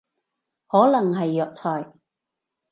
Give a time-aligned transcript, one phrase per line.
[0.65, 1.93] 可能係藥材